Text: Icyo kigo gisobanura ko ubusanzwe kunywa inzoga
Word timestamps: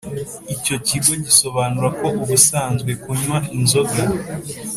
Icyo 0.55 0.75
kigo 0.87 1.11
gisobanura 1.25 1.89
ko 1.99 2.07
ubusanzwe 2.23 2.91
kunywa 3.01 3.37
inzoga 3.57 4.01